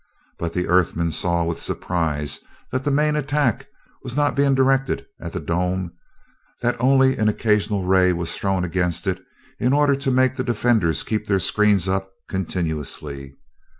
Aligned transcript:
But 0.39 0.53
the 0.53 0.67
Earth 0.67 0.95
men 0.95 1.11
saw 1.11 1.43
with 1.43 1.59
surprise 1.61 2.39
that 2.71 2.83
the 2.83 2.89
main 2.89 3.15
attack 3.15 3.67
was 4.01 4.15
not 4.15 4.35
being 4.35 4.55
directed 4.55 5.05
at 5.19 5.31
the 5.31 5.39
dome; 5.39 5.93
that 6.63 6.75
only 6.79 7.17
an 7.17 7.29
occasional 7.29 7.83
ray 7.83 8.11
was 8.11 8.35
thrown 8.35 8.63
against 8.63 9.05
it 9.05 9.23
in 9.59 9.73
order 9.73 9.95
to 9.95 10.09
make 10.09 10.37
the 10.37 10.43
defenders 10.43 11.03
keep 11.03 11.27
their 11.27 11.37
screens 11.37 11.87
up 11.87 12.11
continuously. 12.27 13.37